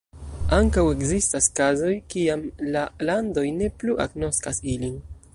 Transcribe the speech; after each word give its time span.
Ankaŭ 0.55 0.83
ekzistas 0.93 1.49
kazoj 1.59 1.91
kiam 2.13 2.45
la 2.77 2.85
landoj 3.09 3.45
ne 3.61 3.69
plu 3.83 3.99
agnoskas 4.07 4.63
ilin. 4.77 4.97